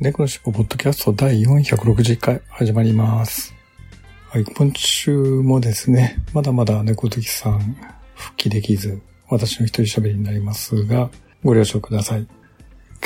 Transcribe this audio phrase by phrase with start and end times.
[0.00, 3.54] 猫のしっぽポッドキャスト第460回始まります。
[4.30, 7.76] はい、今週もですね、まだまだ猫好きさん
[8.14, 11.10] 復帰できず、私の一人喋りになりますが、
[11.44, 12.26] ご了承ください。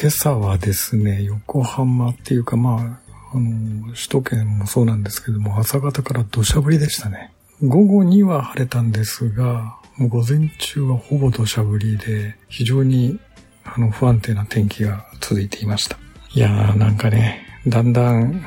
[0.01, 7.33] 今朝はですね、横浜っていうかまあ、あの、首都圏もそうなんですけども、朝方から土砂降りでしたね。
[7.61, 13.19] 午後には晴れたんですが、もう午前中はほぼ土砂降りで、非常に
[13.65, 16.04] あの不安定な天気が続いていました。
[16.37, 18.45] いやーなんかね、だんだん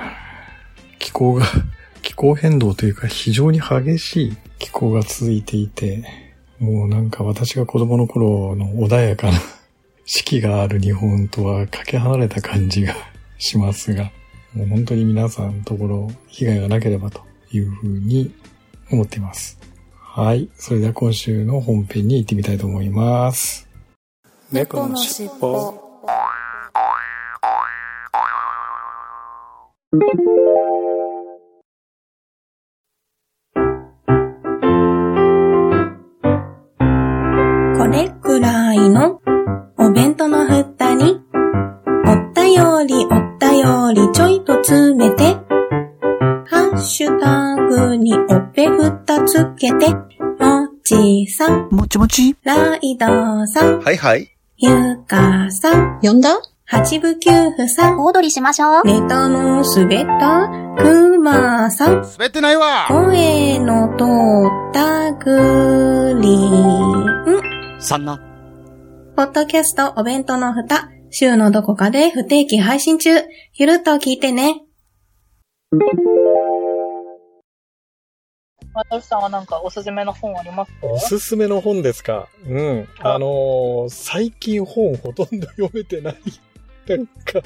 [0.99, 1.45] 気候が、
[2.03, 6.03] 気候変動というか非常に激しい気候が続いていて、
[6.59, 9.39] もうなんか私が子供の頃の穏やかな
[10.05, 12.93] 四季がある日本とはかけ離れた感じが
[13.37, 14.11] しますが、
[14.53, 17.21] もう本当に皆さんのところ被害がなければと
[17.53, 18.33] いうふうに
[18.91, 19.57] 思っています。
[19.95, 20.49] はい。
[20.55, 23.65] それでは今週の本編に行ってみたいと思います。
[24.51, 25.86] 猫のしっぽ。
[29.89, 29.97] こ
[37.87, 39.21] れくらいの
[39.77, 41.21] お弁当の蓋に、
[42.05, 45.23] おったよりおったよりちょいと詰めて、
[46.49, 52.35] ハッシュタグにおっぺふたつけて、もちさん、もちもち。
[52.43, 53.05] ライド
[53.47, 54.35] さん、はいはい。
[54.57, 56.37] ゆかさん、呼んだ？
[56.69, 58.83] 八部九夫さん、小躍りしましょう。
[58.83, 67.81] ネタの滑ったくまさん、滑ってないわ声の通ったグリーン。
[67.81, 68.19] そんな。
[69.15, 73.11] ポッドキャストお弁当の蓋、週のどこかで不定期配信中。
[73.53, 74.65] ゆるっと聞いてね。
[78.73, 80.77] 私さんはなんかおすすめの本ありますか？
[80.87, 82.27] おすすめの本ですか？
[82.45, 82.87] うん。
[82.99, 86.17] あのー最近本ほとんど読めてない。
[86.95, 87.41] なんか、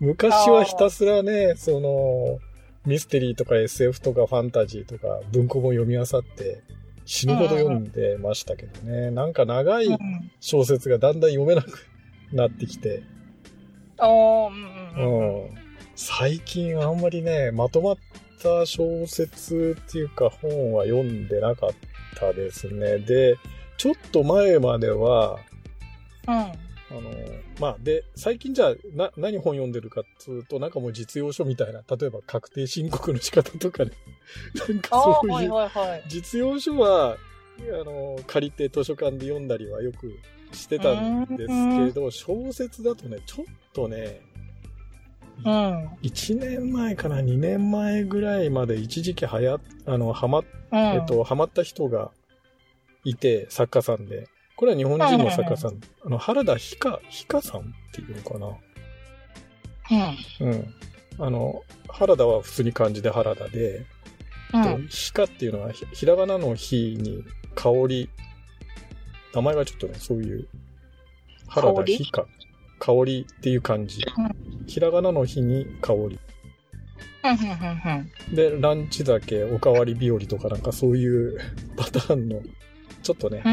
[0.00, 2.38] 昔はひたすらね、その、
[2.86, 6.62] ミステリーとか SF とかファンタジーとか文庫本読み漁って
[7.04, 9.10] 死ぬほど読んでましたけどね。
[9.10, 9.98] なんか長いうん。
[10.40, 11.86] 小説がだんだん読めなく
[12.32, 13.02] なってきて、
[14.00, 15.44] うん。
[15.44, 15.50] うん。
[15.96, 17.96] 最近あんまりね、まとまっ
[18.40, 21.70] た小説っていうか本は読んでなかっ
[22.16, 22.98] たですね。
[22.98, 23.36] で、
[23.78, 25.38] ちょっと前までは、
[26.28, 26.65] うん。
[26.90, 27.10] あの、
[27.60, 33.92] まあ、で、最近じゃあ、な、何本読んでるかっつうと、なんかもう実用書みたいな、例えば確定申告の仕方とかね、
[34.68, 36.04] なんかそういう、はいはい。
[36.08, 37.16] 実用書は、
[37.58, 40.18] あの、借りて図書館で読んだりはよく
[40.52, 44.20] してたんですけど、小説だとね、ちょっとね、
[45.44, 45.86] うん。
[46.02, 50.78] 1年前かな、2年前ぐらいまで一時期はや、あの、はま、うん。
[50.78, 52.10] えっと、ハマった人が
[53.04, 54.28] いて、作家さんで。
[54.56, 55.78] これは日本人の作家さん。
[56.04, 58.46] あの、原田ひか、ひかさんっていうのかな。
[60.40, 60.48] うん。
[60.48, 60.74] うん。
[61.18, 63.84] あの、原田は普通に漢字で原田で、
[64.54, 64.88] うん。
[64.88, 67.22] ひかっていうのはひひらがなのひに
[67.54, 68.08] 香り、
[69.34, 70.48] 名前がちょっとね、そういう、
[71.48, 72.26] 原田ひか、
[72.78, 73.26] 香り？
[73.30, 74.04] っていう漢字。
[74.66, 76.18] ひらがなのひに香り。
[77.24, 77.30] うん。
[77.30, 78.34] うん。
[78.34, 81.38] で、ランチ酒、おかわり日和とかなんかそういう
[81.76, 82.40] パターンの、
[83.02, 83.52] ちょっとねう、ん。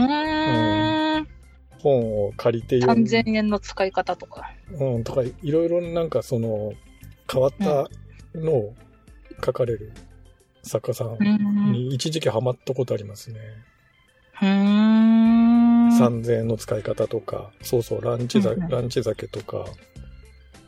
[1.83, 2.01] うん。
[2.01, 4.51] 本を借りて読ん3000円の使い方とか。
[4.71, 6.73] うん、とか、いろいろなんかその、
[7.31, 7.89] 変わった
[8.37, 8.73] のを
[9.43, 9.91] 書かれる
[10.63, 11.71] 作家さんうん。
[11.71, 13.39] に一時期ハマったことありますね。
[14.41, 15.89] うん。
[15.89, 19.65] 3000円の使い方とか、そうそう、ランチ酒、うんうんランチ酒とか、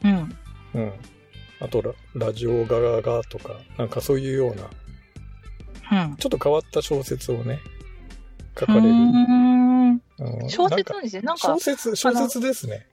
[0.03, 0.35] うん。
[0.75, 0.93] うん。
[1.59, 4.55] あとラ、ラジオガガガとか、なんかそういうよう
[5.91, 6.15] な、うん。
[6.17, 7.59] ちょっと変わった小説をね、
[8.59, 8.89] 書かれる。
[10.49, 11.21] 小説なんですね。
[11.21, 12.85] なんか小、説、小説ですね。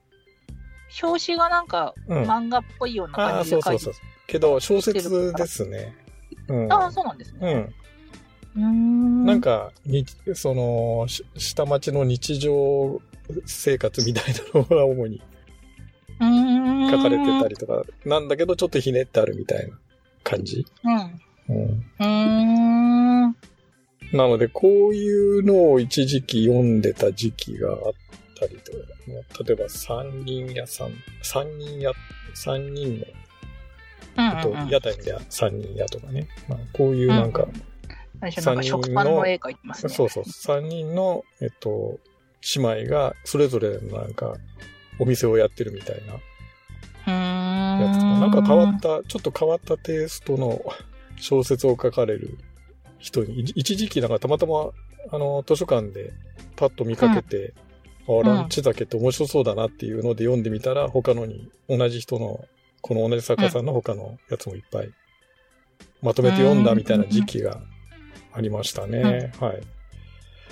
[1.03, 2.23] 表紙がなんか、うん。
[2.25, 4.03] 漫画っぽいようなああ、感じで書いてそうそうそう。
[4.27, 5.97] けど、小説ですね。
[6.49, 6.73] うん。
[6.73, 7.73] ああ、そうなんですね。
[8.57, 8.63] うん。
[8.63, 9.25] うん。
[9.25, 10.05] なんか、に、
[10.35, 13.01] その、し下町の日常
[13.47, 15.23] 生活みたいなのが主に
[16.21, 19.77] うん、書かれてたりとか、なんだけどちょっとひねってあるみたいな
[20.23, 20.67] 感じ。
[20.85, 21.21] うん。
[21.49, 21.85] うん。
[21.99, 23.02] うん。
[24.13, 27.77] なので、こういうのを一時期読んでた時期があっ
[28.39, 30.91] たりとか、例えば三人屋さん、
[31.23, 31.93] 三人屋、
[32.35, 33.07] 三人の
[34.17, 36.29] あと、屋台の屋3人屋とかね。
[36.49, 37.47] まあ、こういうなんか、
[38.21, 39.93] 最初なんか食パンの絵描いてますね。
[39.93, 41.99] そうそう、3人の、えっと、
[42.57, 44.35] 姉妹がそれぞれなんか、
[44.99, 46.13] お店をやってるみたいな。
[47.07, 48.05] やつか。
[48.21, 50.61] なんか変わった、ちょっと変わったテイストの
[51.17, 52.39] 小説を書かれる
[53.03, 54.71] 人に、い一時期なんかたまたま、
[55.11, 56.13] あの、図書館で
[56.57, 57.53] パッと見かけて、
[58.09, 62.45] あ、ランチ酒って面白そうだなっていうので読んでみたら、他のに、同じ人の、
[62.81, 64.91] この同じ作家さんの他のやつもいっぱい、
[66.01, 67.61] まとめて読んだみたいな時期が
[68.33, 69.33] ありましたね。
[69.39, 69.63] はい。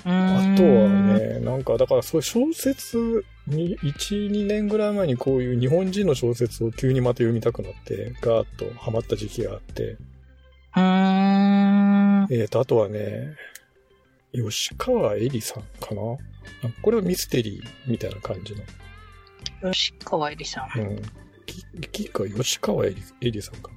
[0.05, 9.97] あとはね、なんか、だからそういう小説に、1、2年ぐらい前にこういう日本人の小説を急にまた読みたくなって、ガーッとハマった時期があって、
[12.31, 13.37] えーと、あとはね、
[14.33, 16.01] 吉川恵里さんかな？
[16.83, 19.73] これはミステリーみたいな感じの。
[19.73, 20.79] 吉川えりさん。
[20.79, 21.03] うん。
[21.47, 23.71] き、きか吉川恵里恵里さんか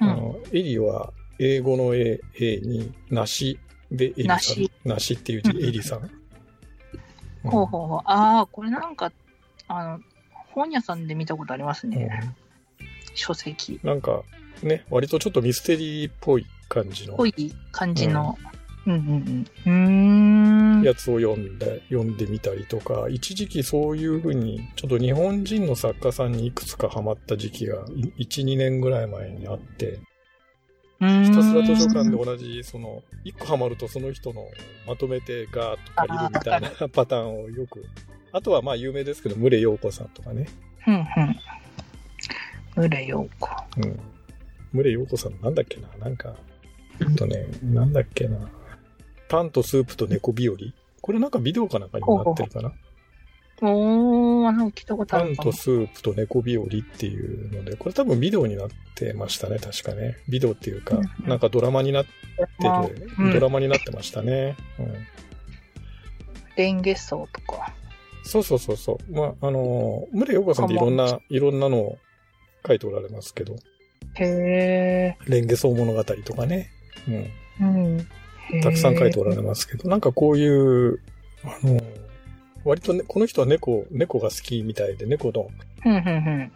[0.00, 0.06] な？
[0.08, 0.12] うん。
[0.12, 3.58] あの、エリは英語の A, A に梨
[3.90, 4.28] でエリさん。
[4.28, 6.02] 梨梨っていう字、エリさん。
[6.02, 6.10] うん
[7.48, 8.00] ほうほうほう。
[8.06, 9.12] ああ、これなんか、
[9.68, 10.00] あの、
[10.32, 12.34] 本屋さんで見たことありますね。
[13.14, 13.78] 書籍。
[13.84, 14.24] なんか
[14.64, 17.34] ね、割とちょっとミステリーっぽい感じの濃い
[17.72, 18.36] 感じの。
[18.86, 19.80] うんうんうん。
[20.76, 20.82] うーん。
[20.82, 27.84] やつを読んで、読んでみたりとか、一時期そういうふうに、ちょっと日本人の作家さんにいくつかハマった時期が、
[28.16, 29.98] い1、2年ぐらい前にあって、
[30.98, 34.46] ひたすら図書館で同じ、その、一個ハマるとその人の
[34.86, 37.84] まとめてガーッと借りるみたいなパターンをよく。
[38.32, 40.46] あとはまあ有名ですけど、牟礼陽子さんとかね。
[40.86, 41.06] うんうん。
[42.76, 43.48] ムレヨ子。
[43.78, 43.98] うん。
[44.72, 46.34] 牟礼陽子さんなんだっけななんか、
[47.16, 48.50] とね、なんだっけな
[49.28, 50.56] パンとスープと猫日和？
[51.00, 52.72] これなんかビデオかなんかにもなってるかな？
[53.62, 55.52] おー、なんか聞いたことあるパンと。
[55.52, 60.16] スープと猫日和っていうので、これ多分ビデオになってましたね、確かね。
[60.28, 62.10] ビデオっていうかなんかドラマになって
[62.60, 64.56] まある、うんドラマになってましたね。
[64.78, 64.94] うん。
[66.56, 67.74] レンゲソウとか。
[68.24, 69.12] そうそうそうそう。
[69.12, 71.98] まあ、あの、ムレヨコさんっていろんな、いろんなのを
[72.66, 73.54] 書いておられますけど、
[74.14, 76.72] へレンゲソウ物語とかね。
[77.08, 78.06] うん。
[78.62, 81.00] たくさん書いておられますけど、なんかこういう、
[81.44, 81.80] あの、
[82.64, 85.48] 割とね、この人は猫、猫が好きみたいで、猫の
[85.84, 86.52] うんうん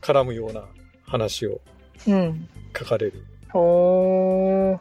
[0.00, 0.64] 絡むような
[1.04, 1.60] 話を
[2.06, 2.14] うん。
[2.14, 2.48] うん。
[2.76, 3.24] 書かれる。
[3.52, 4.80] よ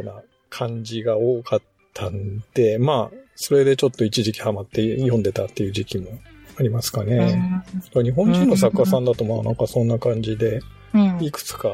[0.00, 1.62] うな感じが多かっ
[1.92, 6.18] たんで、まあ、それでちょっと一時期ハマって読んでたっていう時期も
[6.58, 7.62] ありますかね。
[7.92, 10.60] 日本人の作家さんだとまあなんかそんな感じで、
[10.94, 11.18] うん。
[11.20, 11.70] いくつか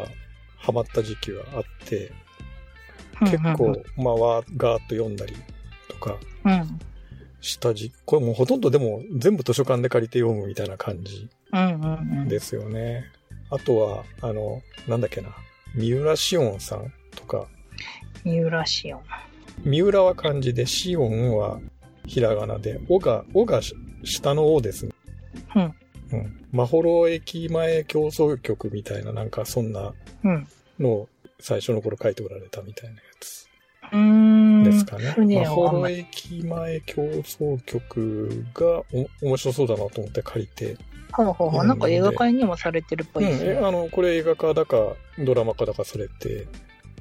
[0.56, 2.19] ハマった時期があって、うん
[3.20, 5.34] 結構、まあ、ガーッと読んだり
[5.88, 6.78] とかうん。
[7.40, 11.28] した時これもうほとんどでも全部図書館で借りて読むみたいな感じ。
[12.28, 13.04] ですよね。
[13.50, 15.30] あとは、あの、なんだっけな、
[15.74, 17.46] 三浦紫音さんとか、
[18.24, 19.00] 三浦シオン。
[19.64, 21.60] 三浦は漢字で、紫音は
[22.06, 23.74] ひらがなで、おが、おがし
[24.04, 24.92] 下のおですね。
[25.56, 25.62] うん。
[26.12, 26.46] うん。
[26.52, 30.46] まほろ駅前競争局みたいな、なんかそんなうん。
[30.78, 31.08] のを
[31.40, 33.48] 最初の頃書いておられたみたいなやつ。
[34.64, 35.10] ですかね。
[35.12, 36.00] 船まほろをあんまり。
[36.00, 40.76] 駅前競争局がお面白そうだなと思って借りて、
[41.12, 41.66] ほうほうほう。
[41.66, 43.50] なんか映画化にもされてるっぽうん、いですね。
[43.54, 46.46] えあの、これ映画化だかドラマ化だかされて、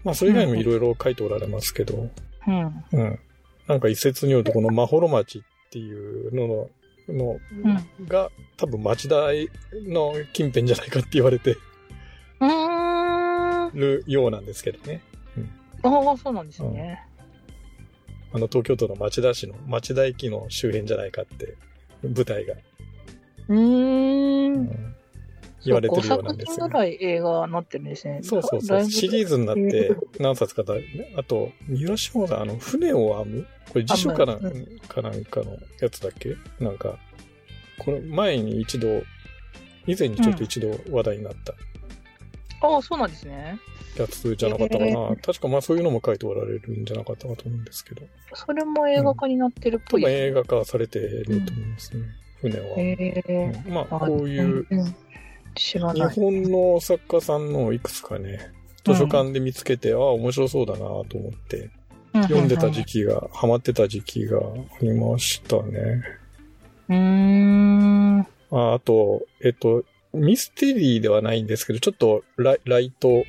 [0.04, 2.10] まあそれ以外にもいろいろ書いておられますけど、
[2.48, 2.84] うん。
[2.92, 3.20] うん。
[3.68, 6.70] なんか一説によるとこのまほろ町っていうのの、
[7.10, 7.40] の
[8.00, 8.08] うん。
[8.08, 9.16] が多分町田
[9.88, 13.09] の近辺じゃないかって言われてうーん。
[13.74, 15.02] るようなんですけどね。
[15.84, 17.04] ああ、そうなんですね。
[18.32, 21.56] あの東京都の町田市の町田駅の周辺じゃないかって
[22.04, 22.54] 舞台が、
[23.48, 24.54] うん。
[24.54, 24.96] ん。
[25.66, 26.68] 言われてるようなんです5よ作。
[26.70, 28.20] ぐらい映画になってるんですね。
[28.24, 28.86] そうそうそう。
[28.86, 30.76] シリーズになって何冊かだ、
[31.18, 33.48] あと、三浦志保さん、あの、船を編む？
[33.70, 34.80] これ辞書かな、編む。
[34.88, 36.38] かなんかのやつだっけ？
[36.60, 36.98] なんか、
[37.78, 39.02] この前に一度、
[39.86, 41.54] 以前にちょっと一度話題になった
[42.62, 43.60] ああ、そうなんですね。
[43.98, 44.92] やつじゃなかったかな。
[44.92, 48.02] へー確かまあそういうのも書いておられるんじゃなかったかと思うんですけど。
[48.34, 52.04] それも映画化になってるっぽいです映画化されてると思いますね。
[52.42, 52.78] 船は。
[52.78, 52.84] ね。
[52.84, 53.62] へえ。
[53.66, 54.66] うんまあ、こういう、
[55.56, 55.80] 日。
[55.80, 58.52] 本の作家さんのいくつかね、
[58.86, 61.70] 図書館で見つけて、ああ、面白そうだなと思って、
[62.14, 64.42] 読んでた時期が、ハマってた時期があ
[64.82, 66.04] りましたね。
[66.90, 68.20] うーん。
[68.52, 73.24] ああと、えっと、ミステリーではないんですけど、ちょっとライト、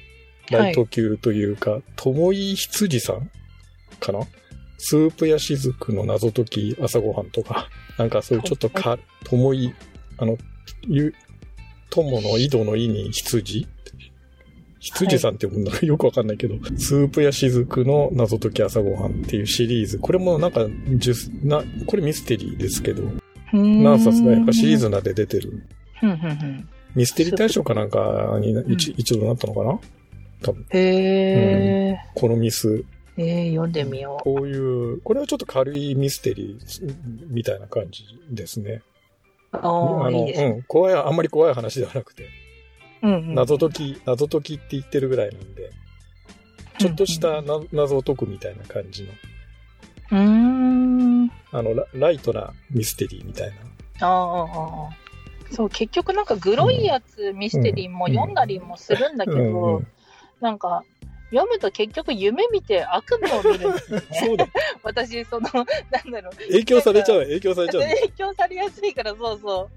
[0.50, 3.30] ライト級というか、ともい羊さん
[3.98, 4.20] かな？
[4.78, 7.68] スープや雫の謎解き朝ごはんとか、
[7.98, 9.74] なんかそういうちょっとか、ともい、
[10.16, 10.38] あの、
[10.88, 11.14] ゆ、
[11.90, 13.66] 友の井戸の井に羊？
[14.80, 19.98] 羊さんって呼ぶんだかよくわかんないけど、スープや雫の謎解き朝ごはんっていうシリーズ。
[19.98, 20.66] これもなんか、
[21.44, 23.02] な、これミステリーですけど、
[23.52, 25.66] 何冊かやっぱシリーズなで出てる。
[26.94, 29.78] ミステリー大賞かなんかに一,、一度なったのかな？
[30.42, 30.66] 多分。
[30.70, 31.96] へー。
[32.14, 32.84] このミス。
[33.16, 34.22] えー、読んでみよう。
[34.22, 36.96] こういう、これはちょっと軽いミステリー
[37.28, 38.82] みたいな感じですね。
[39.52, 40.34] あああ、いい
[40.68, 42.28] 怖い、あんまり怖い話ではなくて、
[43.02, 43.34] うんうん。
[43.34, 45.70] 謎解き、謎解きって言ってるぐらいなんで、
[46.78, 49.10] ちょっとしたな謎を解くみたいな感じの、
[50.12, 51.30] うーん。
[51.52, 53.50] あのラ、ライトなミステリーみたい
[54.00, 54.06] な。
[54.06, 54.90] ああ、ああ。
[55.50, 59.86] そう、結局なんかグロいやつ、ミステリーも読んだりもするんだけど、うんうん
[60.40, 60.82] なんか、
[61.30, 64.06] 読むと結局夢見て悪夢を見るんですよね。
[64.26, 64.46] そうだ。
[64.82, 65.62] 私、その、な
[66.02, 66.36] んだろう。
[66.46, 67.82] 影響されちゃう、影響されちゃう。
[67.82, 69.68] 影響されやすいから、そうそう。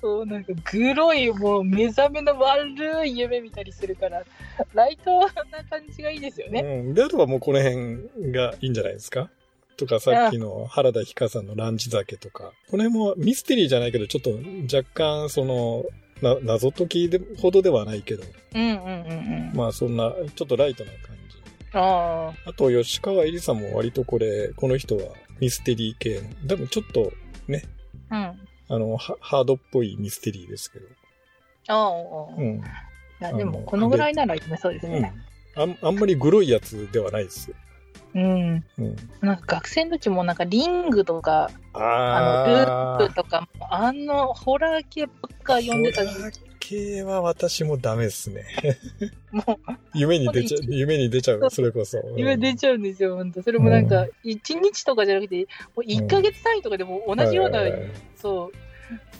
[0.00, 4.22] そう、なんか、グロい、もう、目覚めの悪い夢見たりするから、
[4.72, 5.28] ライトな
[5.68, 6.60] 感じがいいですよね。
[6.60, 6.94] うん。
[6.94, 9.28] であればもうこの辺がいいんじゃないですか？
[9.76, 12.52] とか、さっきの原田ひかさんのランチ酒とか。
[12.70, 14.30] この辺もミステリーじゃないけど、ちょっと
[14.76, 15.84] 若干、その、
[16.22, 19.52] な謎解きでほどではないけど、うんうんうんうん。
[19.54, 21.36] まあそんな、ちょっとライトな感じ。
[21.72, 25.02] ああと、吉川えりさんも割とこれ、この人は
[25.40, 27.12] ミステリー系の、多分ちょっと
[27.48, 27.64] ね、
[28.08, 28.34] あ、
[28.70, 28.76] うん。
[28.76, 30.86] あの、ハハードっぽいミステリーですけど。
[31.68, 32.56] ああ、うん。
[32.56, 32.62] い
[33.20, 35.12] や、でも、このぐらいなら読めそうですうんね。。
[35.54, 37.56] あんあんまりグロいやつではないですよ。
[38.14, 38.64] うん。
[38.78, 38.96] うん。
[39.20, 48.44] なんか学生の時もなんかリングとか、あの、ルあープとかも、あの、ホラー系ばっか読んでたホラー系は私もダメですね。
[49.30, 52.02] もう、夢に出ちゃう、夢に出ちゃう、それこそ。
[52.16, 55.44] 夢出ゃちゃうんですよ、本当それもなんか、1日とかじゃなくて、も
[55.76, 57.60] う1ヶ月単位とかでも同じような、
[58.16, 58.50] そ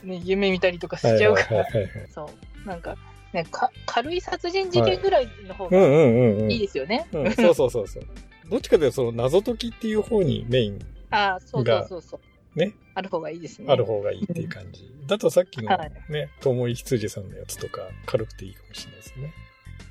[0.02, 1.66] う、ね、夢見たりとかしちゃうから、
[2.08, 2.30] そ
[2.64, 2.96] う、なんか、
[3.32, 6.52] ね、か軽い殺人事件ぐらいの方がうんうんうんうん。
[6.52, 7.06] いいですよね。
[7.12, 8.04] うん、そうそうそうそう。
[8.50, 10.78] どっちかというと、その謎解きっていう方にメイン
[11.10, 12.20] ああ、そうそうそうそ
[12.54, 12.58] う。
[12.58, 13.66] ね、ある方がいいですね。
[13.68, 14.90] ある方がいいっていう感じ。
[15.06, 19.34] だとさっきのはいね、ともい羊さんのやつとか軽くていいかもしれないですね。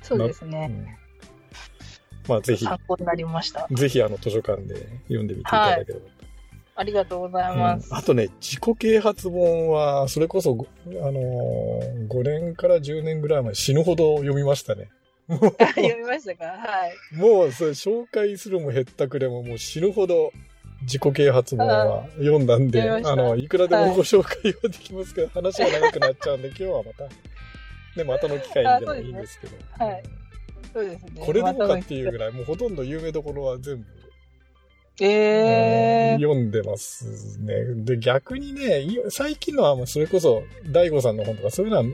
[0.02, 0.66] そうですうね。
[0.66, 0.86] ん、
[2.28, 3.68] まあぜひ、参考になりました。
[3.70, 6.16] ぜひあの図書館で読んでみていただければと。
[6.78, 7.88] ありがとうございます。
[7.90, 14.90] うんあとね、自己啓発本は、それこそ、ごあのー、5年から10年ぐらい前死ぬほど読みましたね。
[15.28, 16.44] 読みましたか？
[16.44, 17.16] はい。
[17.16, 20.32] もう、それ紹介するもへったくれももう死ぬほど
[20.82, 29.56] 自己啓発本は読んだんで、あの、いくらでもご紹介はできますけど、話が長くなっちゃうんで、今日はまた、ね、またの機会にでもいいんですけど。
[29.84, 30.02] はい
[30.74, 31.10] そうですね。
[31.24, 32.32] これでもかっていうぐらい。
[32.32, 33.84] もうほとんど有名どころは全部、
[35.00, 36.20] えー。
[36.20, 37.54] 読んでますね。
[37.76, 41.84] で、逆にね、い最近のはそれこそ、大悟さんの本とか、そういうのは、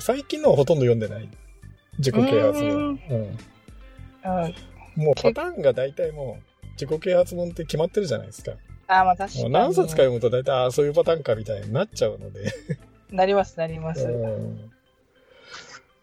[0.00, 1.30] 最近のはほとんど読んでない。
[2.00, 2.70] 自己啓発本。
[2.70, 3.38] ううん。
[4.42, 4.54] うん
[4.96, 8.52] もうパターンが大体もう、自己啓発本って決まってるじゃないですか。
[8.88, 9.50] あ、まあ確かに。
[9.50, 12.52] 何冊か読むと大体、ああ、そういうパターンかみたいになっちゃうので。
[13.10, 14.04] なります、なります。
[14.04, 14.70] うん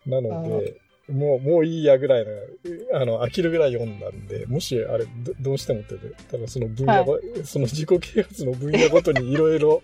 [0.08, 2.32] なので、もう、もういいやぐらいの、
[2.94, 9.84] あの、飽きるぐらい読んだんで、もし、あれ、どどうしてもってて、多分その分野ご、その自己啓発の分野ごとにいろいろ、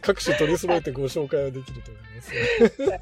[0.00, 3.00] 各種取り揃えてご紹介はできると思いますね。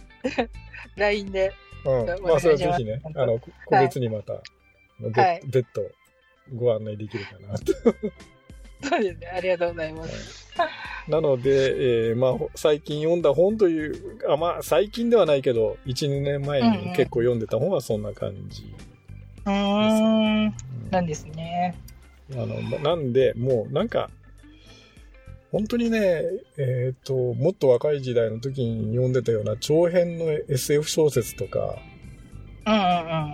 [0.96, 1.52] LINE で。
[1.84, 2.22] うん。
[2.22, 4.34] まあ、それはぜひね、あの、こ個別にまた、
[5.00, 5.90] 別はい別途
[6.54, 7.72] ご案内できるかなと。
[8.88, 9.26] そうですね。
[9.28, 10.50] ありがとうございます。
[11.08, 18.72] なので、えーまあ、ほ最近読んだ本という、あまあ、最近ではないけど、1、2年前に結構読んでた本はそんな感じ。
[19.44, 20.44] うーん。
[20.44, 20.54] うん
[20.90, 21.74] なんですね。
[22.32, 24.10] あの、まなんで、もうなんか、
[25.52, 26.22] 本当にね、
[26.58, 31.76] えっ、と、もっと若い時代の時に読んでたような長編の SF 小説とか、
[32.66, 32.82] うんうんう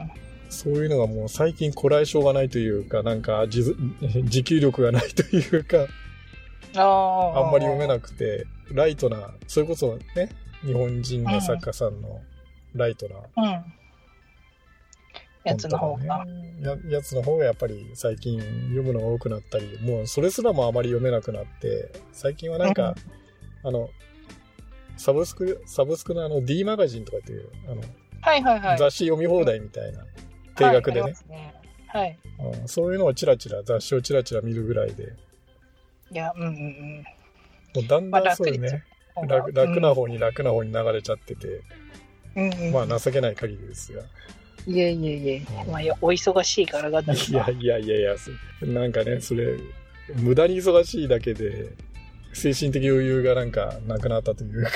[0.04, 0.11] ん。
[0.49, 5.87] そういうのがもう最近こらえ性がないというか、なんか 持久力がないというか、
[6.75, 7.46] ああ。
[7.46, 10.30] あんまり読めなくて、ライトな、それこそね、
[10.64, 12.23] 日本人の作家さんの
[12.75, 13.64] ライトなうん。
[15.50, 16.19] やつの方が。
[16.19, 22.95] かねややつの方がやっぱり最近読むのが多くなったり、もうそれすらもあまり読めなくなって、最近はなんか、
[23.62, 23.91] あの、
[24.97, 27.83] サブスク、サブスクのあの D マガジンとかっていう、あの、
[28.23, 28.79] はいはいはい。
[28.79, 30.05] 雑誌読み放題みたいな、
[30.55, 31.15] 定額でね
[31.88, 32.00] はい。
[32.00, 32.19] はい。
[32.61, 35.12] うんそういうのをチラチラ、雑誌をチラチラ見るぐらいで、
[36.11, 37.05] いや、うんうんうん。
[37.75, 38.85] もうだんまあだんそういうね、
[39.29, 41.61] 楽楽な方に楽な方に流れちゃってて、
[42.35, 42.73] うんうん。
[42.73, 44.03] まあ情けない限りですが。
[44.66, 45.42] いえいえいえ。
[45.70, 48.30] まあ、いやお忙しいからがだいやいやいやいや、そ
[48.66, 49.56] なんかね、それ、
[50.14, 51.72] 無駄に忙しいだけで、
[52.32, 54.70] 精神的余裕がなんかなくなったというか。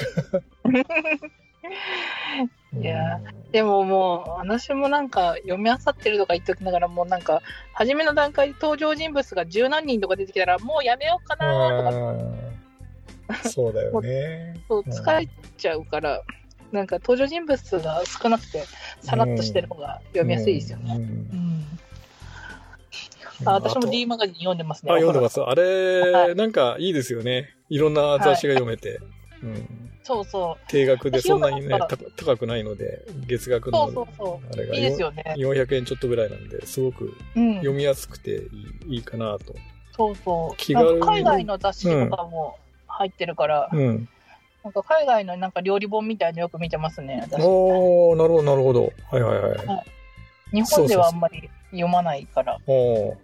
[2.80, 3.20] いや
[3.50, 7.42] でももう、私もなんか読み漁ってるとか言っときながら、もうなんか、
[7.74, 11.90] 初めの段階で登場人物が十何人とか出てきたら、もうやめようかなと
[13.28, 13.48] か、か。
[13.48, 14.54] そうだよね。
[14.68, 16.22] そう疲れちゃうから、
[16.72, 18.64] なんか登場人物が少なくて、
[19.00, 20.94] さらっとしてる方が読みやすいですよね。
[20.96, 21.66] うんうん
[23.46, 24.92] あ私も D マガジン読んでますね。
[24.92, 25.40] あ、読んでます。
[25.40, 27.56] あれ、はいなんかいいですよね。
[27.68, 29.00] いろんな雑誌が読めて。
[29.42, 29.90] うん。
[30.02, 31.78] そうそ定額でそんなにね、
[32.16, 34.76] 高くないので、月額のそうそあれがう。
[34.76, 35.22] いいですよね。
[35.36, 37.54] 400円ちょっとぐらいなんで、すごくうん。
[37.56, 38.34] 読みやすくてい
[38.88, 39.54] いいいかなと。
[39.96, 40.56] そうそう。
[40.56, 44.08] 気軽海外の雑誌とかも入ってるから、うん。
[44.62, 47.20] なんか海外のなんか料理本みたいのよく見てますね。
[47.22, 48.92] 私おー、なるほど、なるほど。
[49.10, 49.84] はいはいはい。
[50.52, 52.58] 日本ではあんまり読まないから。
[52.66, 53.16] おー。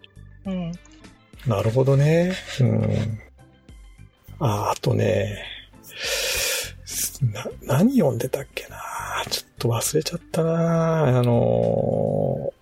[0.47, 0.73] うん。
[1.47, 2.33] なるほどね。
[2.61, 3.19] うん。
[4.39, 5.43] あ、あとね、
[7.33, 8.79] な、何読んでたっけな
[9.31, 12.53] ちょっと忘れちゃったなあの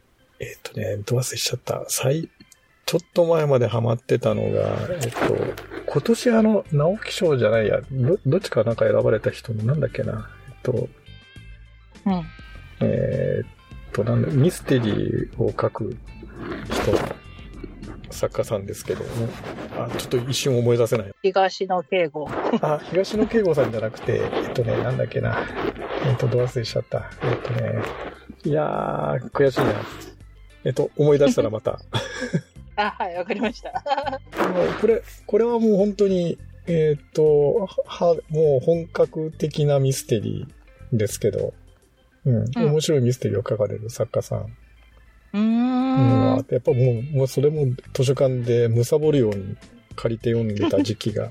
[0.40, 1.84] ー、えっ、とね、ど忘れしちゃった。
[1.88, 2.28] 最、
[2.86, 5.36] ちょっと前までハマってたのが、えっと、
[5.86, 10.30] 今年あの、直木賞じゃないや、ど、どっちかなんか選ばれた人のなんだっけな。
[10.48, 10.88] えっと、
[12.06, 12.22] うん。
[12.80, 13.48] えーっ
[13.92, 15.96] と、なんだ、ミステリーを書く
[16.70, 16.92] 人、
[18.10, 19.28] 作家さんですけども、
[19.78, 21.12] あ、ちょっと一瞬思い出せない。
[21.22, 22.28] 東野敬吾。
[22.60, 25.38] あ、東野圭吾さんじゃなくて、えっとね、なんだっけな。
[26.06, 27.10] えっと、ど忘れしちゃった。
[27.22, 27.82] えっとね、
[28.44, 29.72] いやー、悔しいな。
[30.64, 31.80] えっと、思い出したらまた。
[32.76, 33.72] あ、はい、わかりました。
[34.52, 41.54] も うこれ、これはもう本当に、えっと、は、もう本格的なミステリーですけど、
[42.24, 46.46] うん、うん面白いミステリーを書かれる作家さんうーうんん。
[46.48, 49.56] やっぱもう、もうそれも図書館で貪るように
[49.96, 51.30] 借りて読んでた時期が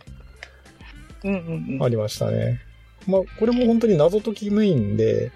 [1.24, 2.60] うんうんうんありましたね。
[3.08, 5.32] まあ、これも本当に謎解きメインで、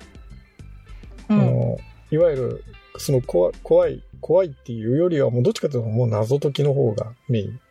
[1.30, 1.42] うん。
[1.42, 1.77] あの
[2.12, 2.64] いわゆる、
[2.98, 7.61] その怖怖い、怖いっていうよりは、もうどっちかというともう謎解きの方がメイン。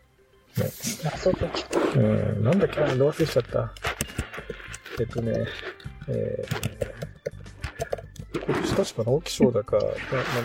[1.04, 1.66] 謎解き。
[1.96, 2.80] うん、なんだっけ？
[2.80, 3.74] な、どう忘れしちゃった。
[4.98, 5.44] えっとね、
[6.08, 9.90] えー、確か直木賞だか、なな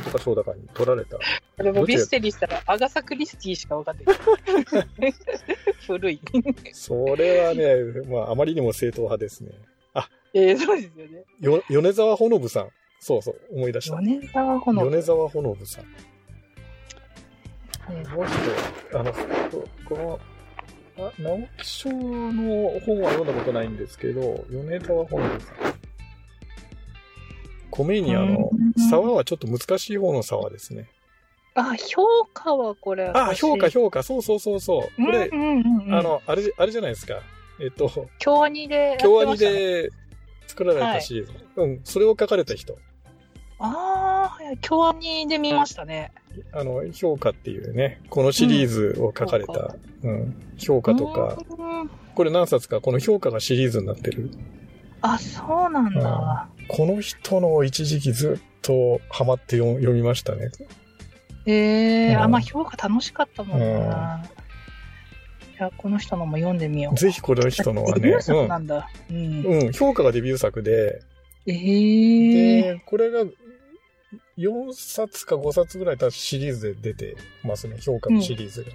[0.01, 1.15] んとか賞だかに取られた。
[1.15, 1.21] こ
[1.63, 4.13] れもミステリーしたら、アガサ・クリスティしか分かってな
[5.07, 5.13] い。
[5.87, 6.19] 古い。
[6.73, 7.75] それはね、
[8.09, 9.51] まあ、あまりにも正統派ですね。
[10.33, 11.23] えー、そうですよね。
[11.39, 12.69] よ、米沢ほのぶさん。
[13.01, 13.97] そうそう、思い出した。
[13.97, 14.85] 米沢ほの。
[14.85, 15.85] 米沢ほのぶさん。
[17.89, 18.31] えーもう一
[18.89, 19.95] 人、あの、ここ
[20.97, 25.55] の、あ直木賞の本は読んだことないんですけど、米沢ほのぶさん。
[27.71, 30.87] 米にあのうん、沢はちょっと難しい方の沢ですね。
[31.55, 33.11] あ、評価はこれ。
[33.15, 35.03] あ、評価、評価、そうそうそうそう。
[35.03, 37.15] これう、んうんうんうん、あ、の、あれ、あれじゃないですか。
[37.59, 39.37] えっと、京アニで京アニ。
[39.37, 39.89] で
[40.47, 41.31] 作られたシリーズ。
[41.55, 42.77] うん、それを書かれた人。
[43.63, 46.11] ああ、京アニで見ましたね。
[46.51, 51.89] あの、評価っていうね、このシリーズを書かれた、うん、評価とか、うん。
[52.15, 54.31] これ何冊か、この評価がシリーズになってる。
[55.01, 56.49] あ、そうなんだ。
[56.67, 60.49] この人の一時期ずっとハマって読読みましたね。
[61.45, 61.53] え
[62.11, 64.23] えうんあ、まあ評価楽しかったもんな。
[65.53, 66.97] いや、この人のも読んでみよう。
[66.97, 68.89] ぜひこの人のはねデビュー、作なんだ。
[69.09, 69.17] うん。
[69.17, 71.01] うん、うん、評価がデビュー作で、
[71.47, 73.25] ええで、これが
[74.37, 78.71] 4冊か5冊ぐらいたシリーズで出てますね、評価のシリーズが。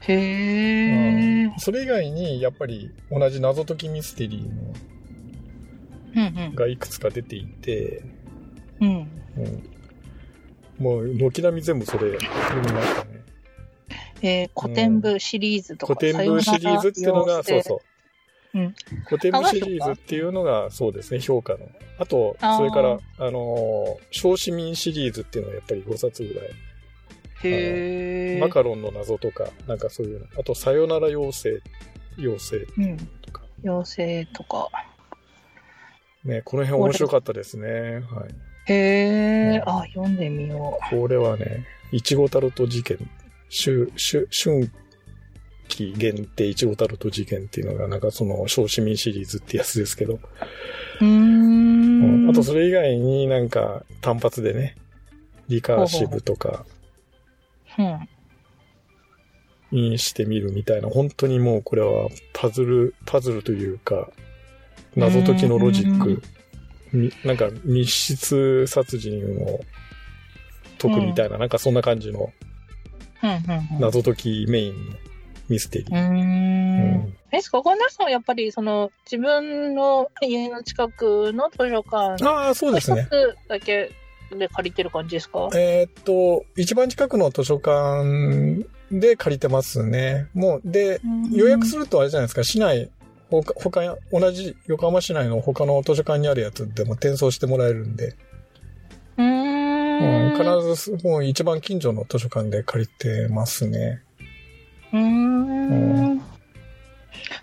[0.00, 1.44] へえ。
[1.44, 4.74] うんそれ以外に、やっぱり同じ謎解きミステリーの
[6.46, 8.02] うんがいくつか出ていて、
[8.80, 8.88] うん。
[8.88, 9.06] うん。
[9.36, 9.62] うん、
[10.78, 13.20] もう軒並み全部それ読みましたね。
[14.22, 15.94] えー、古典部シリーズとか。
[15.94, 17.78] 古典部シリーズっていうのが、そうそう。
[18.54, 18.74] うん
[19.06, 21.68] 古典部シリーズっていうのが、そうですね、評価の。
[21.98, 26.48] あと、それから、あのー小市民シリーズっていうのはやっぱり5冊ぐらい。
[26.48, 26.50] う。
[27.44, 28.40] へえ。
[28.40, 30.26] マカロンの謎とか、なんかそういうの。
[30.38, 31.62] あと、さよなら妖精、
[32.18, 32.96] 妖精うん。
[33.22, 33.42] とか。
[33.62, 34.68] 妖精とか。
[36.24, 37.68] ね、この辺面白かったですね。
[37.68, 38.72] はい。
[38.72, 42.98] へえ、うんあ、読んでみよこれはね、いちごタルト事件、
[43.50, 43.90] 春、
[45.70, 50.18] 春、春季限定いちごタルト事件っていうのが、なんかその小市民シリーズってやつですけど、
[51.00, 51.04] う。
[51.04, 52.28] ん。
[52.28, 54.76] あとそれ以外になんか単発でね、
[55.48, 56.64] リカーシブとか
[57.78, 58.08] うん。
[59.72, 64.10] にしてみるみたいな、本当にもうこれはパズル、パズルというか、
[64.96, 66.22] 謎解きのロジック、
[66.92, 69.60] みなんか密室殺人を
[70.78, 72.32] 解くみたいな、なんかそんな感じの
[73.22, 73.30] うん。
[73.30, 73.80] うん。
[73.80, 75.09] 謎解きメインの
[75.50, 75.94] ミステリー。
[75.94, 83.08] うんんえ、ですか、岡田さんはやっぱり、その、自分の家の近くの図書館、ああ、そうですね。
[83.48, 83.92] だけ
[84.30, 85.48] で借りてる感じですか？
[85.54, 90.28] えーっと、一番近くの図書館で借りてますね。
[90.34, 91.00] もう、で、
[91.32, 92.90] 予約するとあれじゃないですか、市内、
[93.28, 98.14] 他、他、同じ横浜市内の他の図書館にあるやつでも転送してもらえるんで、
[99.16, 100.36] うーうんん。
[100.72, 104.02] 必ずもう一番近所の図書館で借りてますね。
[104.92, 106.22] うーん。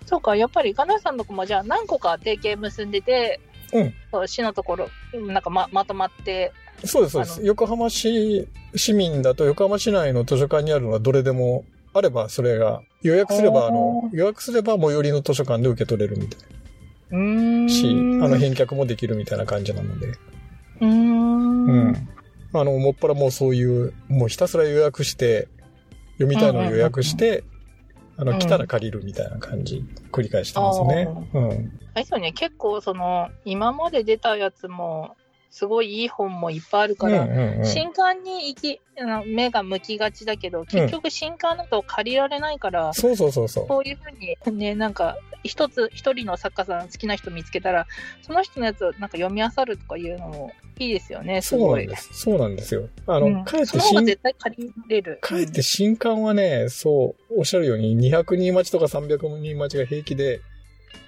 [0.06, 3.40] そうか、やっぱり、金谷さんのとこもじゃあ何個か提携結んでて、
[3.72, 6.52] うんそう市のところ、なんかままとまって、
[6.84, 7.40] そうです、そうです。
[7.44, 16.40] 横浜市市民だと横浜市内の図書館にあるのはどれでもあれば、それが予約すれば、あのお、予約すれば最寄りの図書館で受け取れるみたい
[17.10, 17.68] うーん。
[17.68, 20.06] し、あの返却もできるみたいな感じなので。
[20.06, 21.66] うーん。
[21.66, 22.08] うん。
[22.54, 25.48] あの、もっぱらもうそういう、もうひたすら予約して、
[26.18, 27.44] 読みたいのを予約して、
[28.16, 31.08] あの、うん来たら借りるみたいな感じ、繰り返してますね。
[31.32, 31.44] うん。
[31.94, 35.16] あれですよね、結構その、今まで出たやつも、
[35.50, 43.66] すごいいい本もいっぱいあるから、うんうんうん新刊に行き、あの目が向きがちだけど、結局新刊だと借りられないから、そうそうそうそう。
[43.66, 47.86] こういうふうにね、なんか、一つ、一人の作家さん好きな人見つけたら、
[48.22, 51.86] その人のやつをなんか読み漁るとかいうのもいいですよね、すそうごい。
[51.86, 52.10] なんです。
[52.12, 52.88] そうなんですよ。
[53.06, 55.18] あの、うんかえって新、絶対借りれる。
[55.20, 60.40] かえって新刊はね、そう、おっしゃるように200人待ちとか300人待ちが平気で、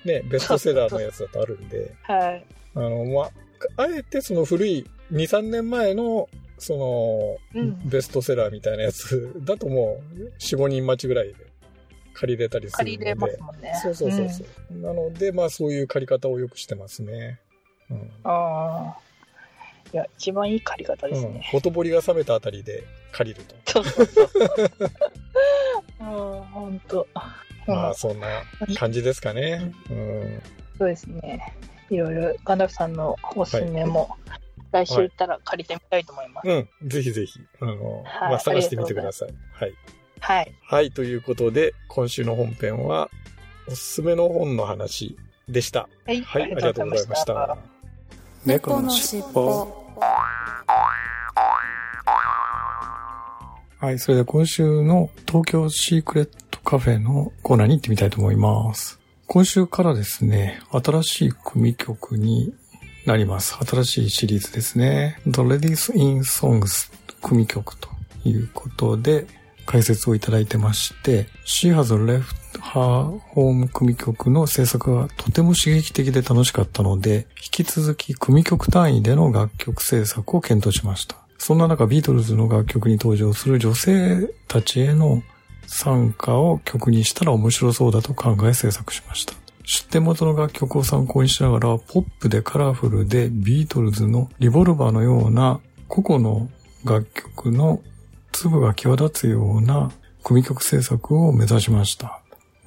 [0.05, 2.45] ね、ベストセラーのやつだとあるんで、 はい。
[2.75, 3.31] あの、ま
[3.77, 11.35] あ、あえてその古い2、3年前の、その、うんベストセラーみたいなやつだともう、4、5人待ちぐらいで
[12.15, 13.33] 借りれたりする借りれので。
[13.39, 13.73] ますもんね。
[13.83, 17.41] そうそうそうそう、なので、まあそういう借り方をよくしてますね。
[17.91, 17.97] うん。
[17.97, 18.11] うん。
[18.25, 18.99] ああ。
[19.93, 21.49] いや、一番いい借り方ですうんね。。
[21.51, 23.57] ほとぼりが冷めたあたりで借りると。
[23.73, 24.29] そうそうそう。
[26.01, 26.07] うん、
[26.45, 27.07] ほんと。
[27.67, 28.27] まあうんそんな
[28.79, 29.73] 感じですかね。
[29.91, 30.43] うん。
[30.79, 31.55] そうですね。
[31.91, 34.17] いろいろ、ガンダさんのおすすめも、
[34.73, 36.49] 来週行ったら借りてみたいと思います。
[36.49, 36.53] う
[36.85, 36.89] ん。
[36.89, 39.35] ぜひぜひ、あの、はいまあ探してみてください。
[39.53, 39.75] はい。
[40.21, 40.55] はい。
[40.63, 40.91] はい。
[40.93, 43.11] ということで、今週の本編は、
[43.67, 45.17] おすすめの本の話
[45.49, 45.89] でした。
[46.07, 46.23] はい。
[46.23, 46.43] はい。
[46.43, 47.59] ありがとうございました。
[48.47, 49.81] 猫のしっぽ。
[53.81, 59.00] はい、それでは今週の東京シークレットカフェのコーナーに行ってみたいと思います。
[59.33, 62.53] 今週からですね、新しい組曲に
[63.07, 63.57] なります。
[63.65, 65.21] 新しいシリーズですね。
[65.25, 67.89] The Ladies in Songs 組曲と
[68.25, 69.29] いうことで
[69.67, 72.25] 解説をいただいてまして、She has left
[72.59, 81.15] her home 組曲の制作がとても刺激的で楽しかったので、引き続き組曲単位での楽曲制作を検討しました。
[81.39, 85.23] そんな中、ビートルズの楽曲に登場する女性たちへの
[85.73, 89.35] 参加を曲にしたら面白そうだと考え制作しました。
[89.65, 96.51] 出典元の楽曲を参考にしながら、ポップでカラフルでビートルズのリボルバーのような個々の
[96.85, 97.81] 楽曲の
[98.33, 99.93] 粒が際立つような
[100.25, 102.20] 組曲制作を目指しました。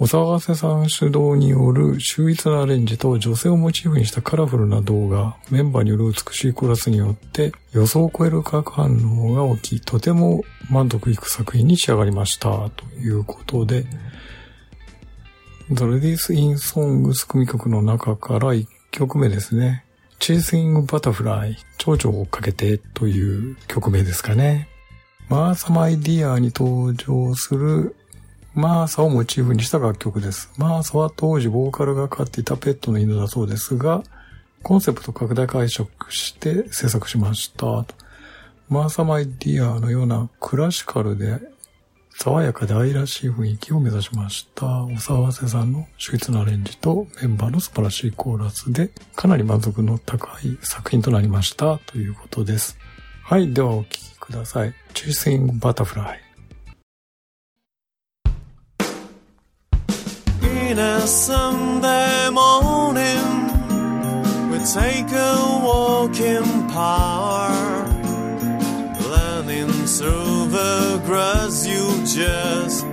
[0.03, 8.97] お騒がせさん主導による秀逸なアレンジと女性をモチーフにしたカラフルな動画、メンバーによる美しいコラスによって予想を超える化学反
[9.31, 12.69] 応が起き、とても満足いく作品に仕上がりました。
[12.71, 13.85] ということで、
[15.71, 19.85] The Ladies in Songs 組曲の中から1曲目ですね。
[20.19, 24.67] Chasing Butterfly 蝶々を追っかけてという曲名ですかね。
[25.29, 27.95] マーサマイディアに登場する
[28.55, 30.51] マーサをモチーフにした楽曲です。
[30.57, 34.03] マーサは当時ボーカルが飼っていたペットの犬だそうですが、
[34.61, 37.85] コンセプト拡大解釈して制作しました。
[38.69, 41.39] マーサマイディアのようなクラシカルで
[42.15, 44.83] 爽やかで愛らしい雰囲気を目指しました。
[44.83, 52.77] お騒がせさんの秀逸なアレンジとメンバーの素晴らしいコーラスでかなり満足の高い作品となりましたということです。
[53.23, 54.73] はい、ではお聴きください。
[54.93, 56.22] Chasing Butterfly。
[60.73, 63.25] In a Sunday morning,
[64.49, 67.91] we take a walk in park.
[69.07, 72.87] Running through the grass, you just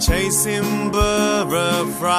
[0.00, 2.14] chasing butterfly.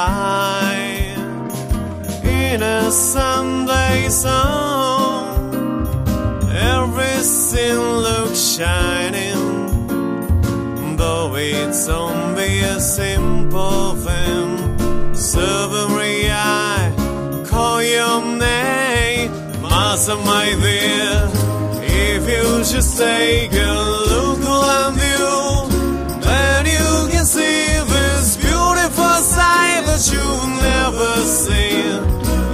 [2.24, 5.88] In a Sunday song,
[6.54, 9.42] everything looks shining.
[10.98, 14.69] Though it's only a simple thing,
[15.40, 16.92] suddenly I
[17.50, 21.16] call your name, Master, my dear.
[22.12, 23.76] If you just take a
[24.14, 25.32] look around you,
[26.28, 27.62] then you can see
[27.94, 29.16] this beautiful
[29.90, 31.12] that you've never
[31.44, 32.00] seen.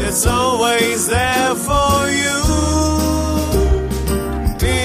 [0.06, 2.42] It's always there for you.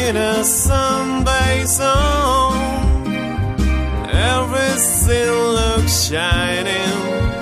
[0.01, 2.55] In a Sunday song,
[4.33, 7.40] everything looks shining.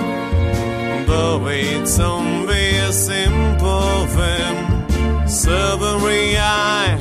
[1.40, 5.28] A simple thing.
[5.28, 6.98] Suddenly I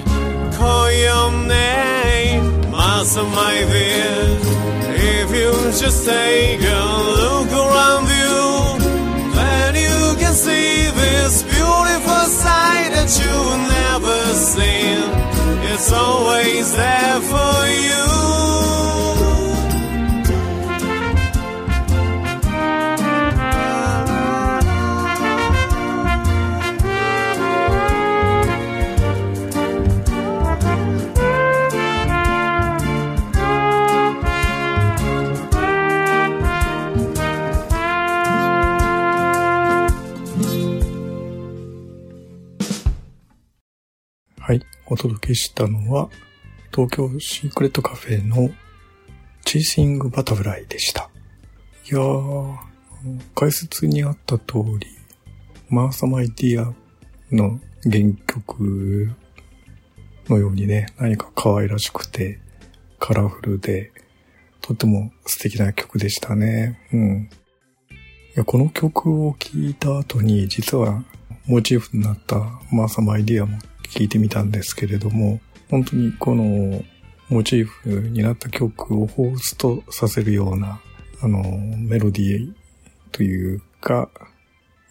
[0.54, 4.40] call your name, Master, my dear.
[5.20, 6.86] If you just take a
[7.22, 8.80] look around you,
[9.34, 15.00] then you can see this beautiful sight that you've never seen.
[15.72, 18.08] It's always there for you.
[44.90, 46.10] お届けしたのは、
[46.74, 48.50] 東京シークレットカフェの
[49.44, 51.10] チーシングバタフライでした。
[51.92, 52.56] いやー、
[53.36, 54.88] 解説にあった通り、
[55.70, 56.74] マーサマイディア
[57.32, 59.12] の原曲
[60.30, 62.40] のようにね、何か可愛らしくて、
[63.00, 63.92] カラフルで、
[64.62, 66.80] とっても素敵な曲でしたね。
[66.94, 67.30] うん。
[68.36, 71.04] いやこの曲を聴いた後に、実は
[71.46, 72.38] モチーフになった
[72.72, 73.58] マーサマイディアも
[73.90, 76.84] 聴いてみたんですけれども、本当にこの
[77.30, 80.80] モチーフになった曲を彷彿とさせるような、
[81.22, 81.42] あの、
[81.78, 82.54] メロディー
[83.12, 84.10] というか、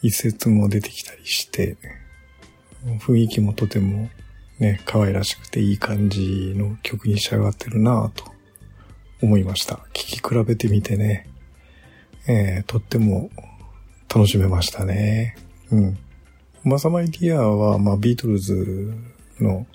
[0.03, 1.77] 一節も出てきたりして、
[3.01, 4.11] 雰囲気もとても
[4.59, 8.33] ね、可愛らしくていい感じの曲に仕上がってるなぁと
[9.23, 9.77] 思いました。
[9.77, 11.27] 聴き比べてみてね、
[12.29, 13.31] えー、とっても
[14.15, 15.37] 楽しめましたね。
[15.71, 15.99] うん。
[16.67, 18.93] マサマイディアは、まあ、ビートルズ
[19.39, 19.67] の、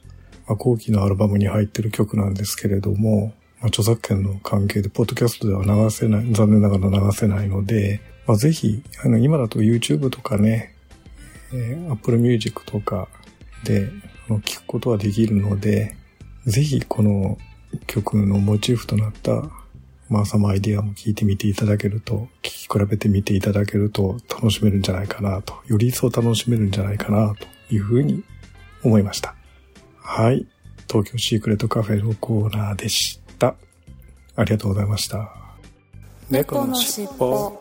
[0.46, 10.76] まあ、後期のアルバムに入ってる曲なんですけれども、まあ、著作権の関係で、ポッドキャストでは流せない、残念ながら流せないので、まあ、ぜひ、あの、今だと YouTube とかね、
[11.54, 13.08] えー Apple Music とか
[13.64, 13.90] で
[14.28, 15.96] あの聞くことはできるので、
[16.46, 17.38] ぜひこの
[17.88, 19.44] 曲のモチーフとなった
[20.12, 28.22] マーサマアイディアも聞いてみていただけると、聞き比べてみていただけると楽しめるんじゃないかなと、より一層楽しめるんじゃないかなというふうに
[28.84, 29.34] 思いました。
[29.96, 30.46] はい。
[30.90, 33.56] 東京シークレットカフェのコーナーでした。
[34.36, 35.34] ありがとうございました。
[36.30, 37.58] 猫のしっぽ。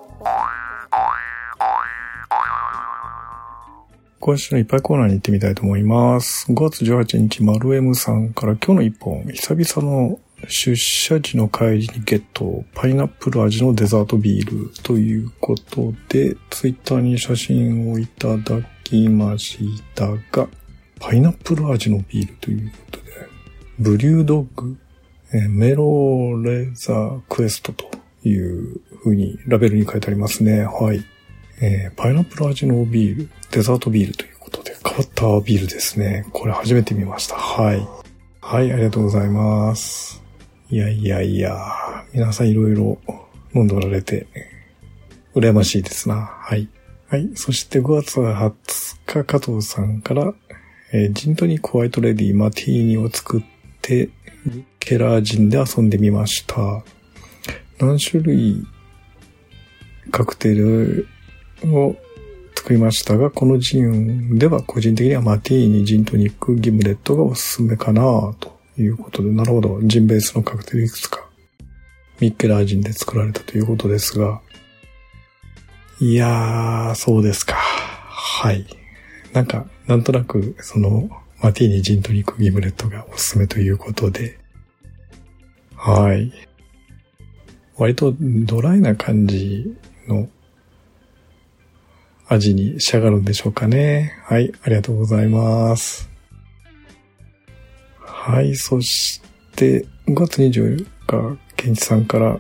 [4.19, 6.51] 今週のいっぱいコーナーに行ってみたいと思います。
[6.51, 19.59] 5月18日、マルエムさんから今日の一本、久々の出社時の帰りにゲット、パイナップル味のデザートビールということで、ツイッターに写真をいただきまし
[19.95, 20.49] たが、
[20.99, 23.05] パイナップル味のビールということで、
[23.79, 24.77] ブリュードッグ、
[25.33, 27.89] メローレザークエストと
[28.25, 30.65] いう風にラベルに書いてありますね。
[30.65, 31.05] はい。
[31.63, 36.27] えーパイナップル味のビール、デザートビールということで、変わったビールですね。
[36.33, 37.37] これ初めて見ました。
[37.37, 37.87] はい。
[38.41, 40.20] はい、ありがとうございます。
[40.73, 41.59] いやいやいや、
[42.13, 42.97] 皆さんいろいろ
[43.57, 44.29] 飲んでおられて、
[45.35, 46.15] 羨ましいですな。
[46.15, 46.69] はい。
[47.09, 47.29] はい。
[47.35, 48.53] そして5月20
[49.05, 50.33] 日、加藤さんから、
[50.93, 53.43] えージントニックホワイトレディマティーニを作っ
[53.83, 54.11] て、
[54.79, 56.85] ケラージンで遊んでみました。
[57.81, 58.65] 何種類
[60.13, 61.09] カクテル
[61.65, 61.97] を
[62.55, 68.03] 作りましたが、このジンでは個人的にはマティーニ、ジントニック、ギムレットがおすすめかな
[68.39, 71.29] ということで、なるほど、ジンベースのカクテルいくつか、
[72.21, 74.41] ミッケラージンで作られたということですが、
[76.01, 77.55] いやー、そうですか。
[77.57, 78.67] はい。
[79.33, 81.11] なんか、なんとなく、その、
[81.43, 84.39] マティーニ、ジントニック、ギムレットがおすすめということで、
[85.77, 86.33] はい。
[87.77, 89.75] 割とドライな感じ
[90.07, 90.29] の
[92.29, 94.13] 味に仕上がるんでしょうかね。
[94.25, 96.10] はい、ありがとうございます。
[98.23, 99.23] はい、そし
[99.57, 102.39] て、5月24日、ケンチさんから、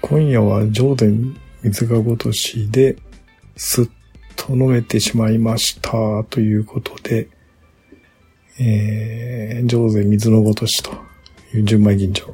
[0.00, 1.06] 今夜は上田
[1.64, 2.96] 水がごとしで、
[3.56, 3.88] すっ
[4.36, 5.90] と飲めてしまいました、
[6.30, 7.28] ということで、
[8.60, 10.92] えー、上手水のごとしと
[11.52, 12.32] いう純米吟醸。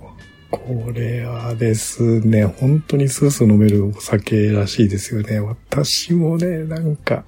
[0.50, 5.40] これはですね、本当にスースー飲めるお酒らしいですよね。
[5.40, 7.24] 私もね、なんか、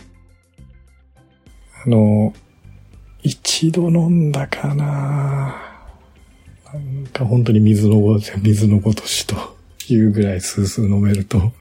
[1.83, 2.35] あの、
[3.22, 5.70] 一度飲んだかな
[6.72, 9.37] なんか本当に水のご、水のごとしと
[9.88, 11.52] いうぐらいスースー飲めると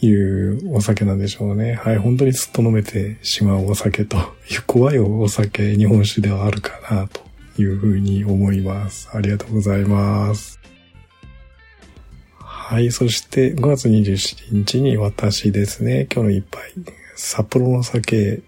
[0.00, 1.74] いうお酒なんでしょうね。
[1.74, 4.20] はい、本当にすっと飲めてしまうお酒とい
[4.56, 7.20] う怖いお酒、日本酒ではあるかなと
[7.60, 9.10] いうふうに思います。
[9.12, 10.60] ありがとうございます。
[12.38, 16.72] はい、そして5月27日に私ですね、今日の一杯、
[17.16, 18.42] 札幌の酒、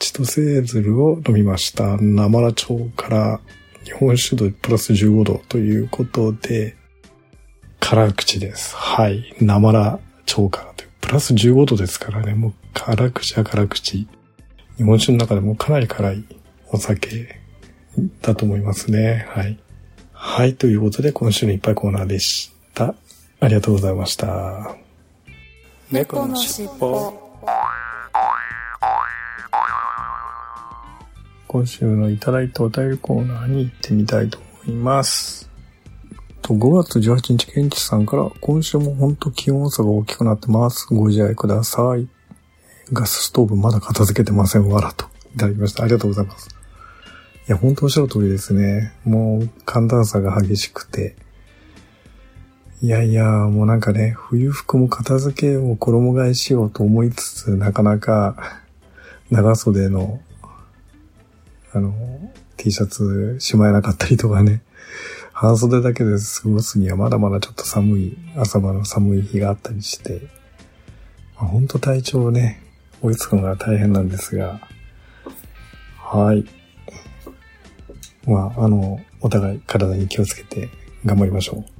[0.00, 1.98] 千歳鶴を飲みました。
[1.98, 3.40] 生良町から
[3.84, 6.74] 日本酒度プラス15度ということで、
[7.80, 8.74] 辛口です。
[8.74, 9.34] はい。
[9.40, 10.90] 生良町からという。
[11.02, 14.08] プラス15度ですからね、もう辛口は辛口。
[14.78, 16.24] 日本酒の中でもかなり辛い
[16.68, 17.38] お酒
[18.22, 19.26] だと思いますね。
[19.28, 19.58] はい。
[20.12, 20.54] はい。
[20.54, 22.94] ということで、今週のいっぱいコーナーでした。
[23.40, 24.76] ありがとうございました。
[25.90, 27.12] 猫のしっぽ。
[31.50, 35.50] 今週のいただいたお便りコーナーに行ってみたいと思います。
[36.42, 40.86] 5月18日、ケンチさんから、今週も本当気温差が大きくなってます。
[40.94, 42.06] ご自愛ください。
[42.92, 44.68] ガスストーブまだ片付けてません。
[44.68, 45.06] わらと。
[45.34, 45.82] いただきました。
[45.82, 46.50] ありがとうございます。
[47.48, 48.92] いや、本当おっしゃる通りですね。
[49.04, 51.16] もう寒暖差が激しくて。
[52.80, 58.60] いやいや、もうなんかね、冬服も片付けを衣替えしようと思いつつ、なかなか
[59.32, 60.20] 長袖の
[61.72, 61.94] あの、
[62.56, 64.62] T シャツしまえなかったりとかね、
[65.32, 70.22] 半袖だけで過ごすにはまだまだちょっと寒い、朝晩の寒い日があったりして、
[71.36, 72.62] まあ、ほんと体調をね、
[73.02, 74.60] 追いつくのが大変なんですが、
[75.96, 76.44] はい。
[78.26, 80.68] まあ、あの、お互い体に気をつけて
[81.06, 81.79] 頑張りましょう。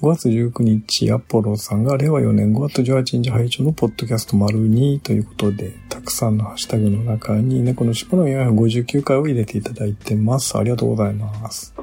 [0.00, 10.56] 5月19日、アポロさんが令和4年5月18日配聴のポッドキャスト丸2ということで、たくさんのハッシュタグの中に猫の尻尾の459回を入れていただいてます。
[10.56, 11.74] ありがとうございます。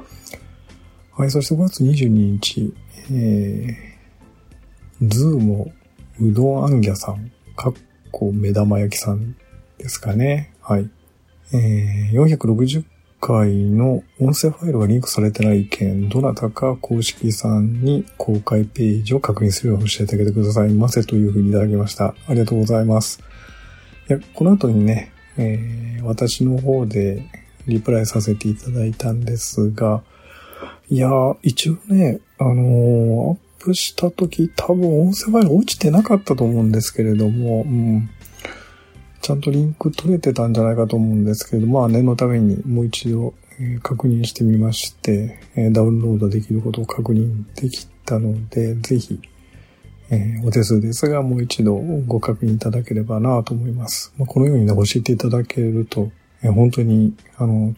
[1.16, 2.74] はい、そして5月22日、
[3.12, 5.70] えー、ズーモ
[6.20, 7.74] うどんあんぎゃさん、かっ
[8.10, 9.36] こ目玉焼きさん
[9.78, 10.52] ですかね。
[10.60, 10.90] はい。
[11.52, 12.84] えー、460
[13.20, 22.14] 回の音声ファイルがリンクされてない件、どなたか公式さんに公開ページを確認するように教えてあげてくださいませというふうにいただきました。
[22.26, 23.20] ありがとうございます。
[24.08, 27.22] いや、この後にね、えー、私の方で
[27.66, 30.02] リプライさせていただいたんですが、
[30.88, 38.08] いやー、一応ね、あのーアップした時多分音声ファイル落ちてなかったと思うんですけれども、うん。
[39.20, 43.34] ちゃんとリンク取れてたんじゃないかと思うんですけど、まあ念のためにもう一度、
[43.82, 45.40] 確認してみまして、
[45.72, 49.20] ダウンロードできることを確認できたので、ぜひ、
[50.10, 54.12] えお手数ですが、もう一度ご確認いただければなと思います。
[54.16, 56.10] ま、このようにね、教えていただけると、
[56.42, 57.74] え本当に、あの、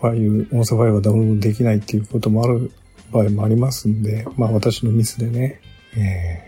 [0.00, 2.70] ファイル、音声ファイルがダウンロードできないっていうこともある
[3.10, 5.60] 場合もありますんで、まあ私のミスでね、
[5.96, 6.47] えー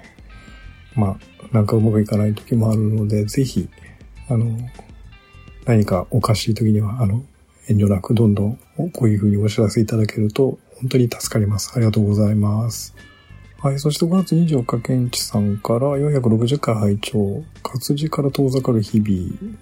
[0.94, 1.18] まあ、
[1.53, 3.68] なんかうまくいかない時もあるので、ぜひ、
[4.29, 4.57] あの、
[5.66, 7.22] 何かおかしい時には、あの、
[7.68, 8.59] 遠慮なくどんどん
[8.92, 11.72] こういうふうにお知らせいただけると本当に助かります。
[11.74, 12.94] ありがとうございます。
[13.59, 13.79] はい。
[13.79, 19.57] そして5月24日、ケンチさんから460回拝聴活字から遠ざかる日々。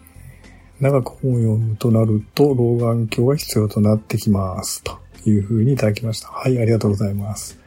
[0.81, 4.85] 長く本を読むとなると、老眼鏡が必要となってきます。
[4.85, 6.29] というふうにいただきました。
[6.29, 6.57] はい。
[6.59, 7.59] ありがとうございます。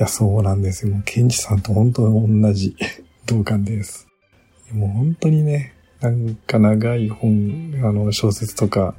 [0.00, 0.94] や、そうなんですよ。
[0.94, 2.74] もう、ケンチさんと本当に同じ
[3.26, 4.06] 同感です。
[4.72, 8.94] もう本当にね、なんか長い本、あの、小説とか、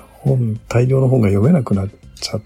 [0.00, 1.88] 本、大量の本が読めなくなっ
[2.20, 2.42] ちゃっ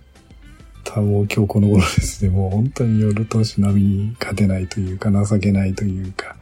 [0.84, 2.30] た、もう今日この頃ですね。
[2.30, 6.36] もう本当に夜通し並みに勝てないというか、情けないというか。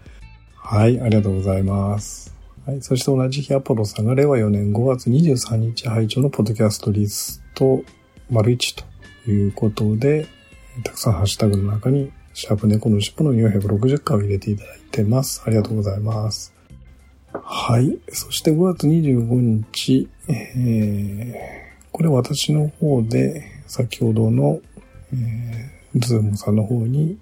[0.54, 2.34] はい、ありがとうございます。
[2.66, 7.82] はい、そして同じ日アポロさんが令和4年5月23日配聴のポッドキャストリスト
[8.30, 8.84] 丸1
[9.24, 10.26] ということで、
[10.84, 15.42] たくさんハッシュタグの中に、シャープ猫の尻尾の460回を入れていただいてます。
[15.44, 16.54] ありがとうございます。
[17.32, 17.98] はい。
[18.10, 24.60] そして5月25日、えー、これ私の方で、先ほどの、
[25.12, 27.18] えー、ズームさんの方に、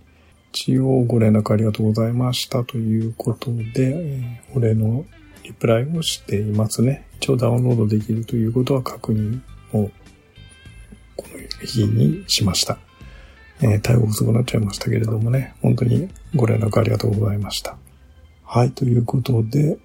[0.52, 5.04] 一応ご連絡ありがとうございましたということで、えー、お礼の
[5.44, 7.06] リプライをしていますね。
[7.20, 9.40] 一応ダウンロードできるということは確認
[9.72, 9.90] を、
[11.16, 12.78] この日にしました。
[13.60, 17.76] えー、対応遅くなっちゃいましたけれどもね、本当にご連絡ありがとうございました。
[18.44, 19.78] はい、ということで、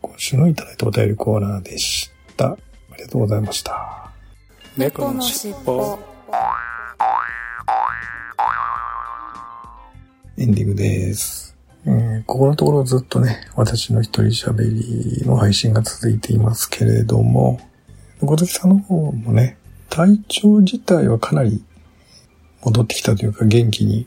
[0.00, 2.48] 今週のいただいたお便りコーナーでした。
[2.50, 2.56] あ
[2.96, 4.10] りがとうございました。
[4.76, 5.98] 猫のしっぽ。
[10.38, 11.56] エンディングです。
[11.86, 17.60] えーここのところずっとね、私の一人喋りの配信が続いていますけれども、
[18.20, 19.58] 小月さんの方もね、
[19.90, 21.64] 体調自体はかなり
[22.64, 24.06] 戻ってきたというか元気に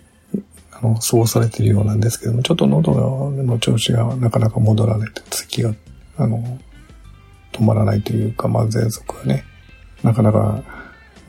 [0.71, 5.73] あの、過ごされているようなんですけども、ちょっと喉の調子がなかなか戻らないと、咳が、
[6.17, 6.59] あの、
[7.53, 9.45] 止まらないというか、まあ、喘息がね、
[10.03, 10.63] なかなか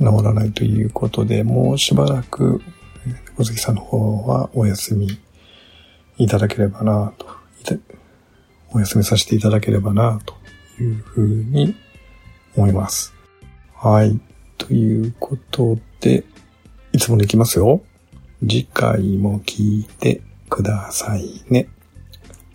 [0.00, 2.60] 治らないということで、もうしばらく、
[3.36, 5.18] 小関さんの方はお休み
[6.18, 7.26] いただければなと、
[8.72, 10.34] お休みさせていただければなと
[10.82, 11.76] いうふうに
[12.56, 13.14] 思います。
[13.74, 14.20] はい。
[14.58, 16.24] ということで、
[16.96, 17.82] いつもできますよ。
[18.40, 21.68] 次回も聞いてくださいね。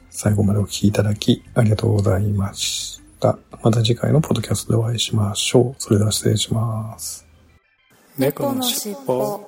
[0.10, 3.38] 最後までお聴きいただきありがとうございました。
[3.62, 5.76] また次回のポッドキャストでお会いしましょう。
[5.78, 7.24] それでは失礼します。
[8.18, 9.48] 猫のしっぽ。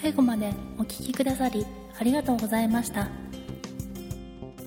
[0.00, 1.66] 最後までお聴きくださり
[1.98, 3.08] ありがとうございました。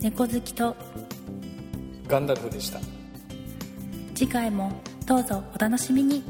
[0.00, 0.76] 猫好きと。
[2.06, 2.78] ガンダルフでした。
[4.14, 4.72] 次回も
[5.06, 6.22] どうぞお楽しみに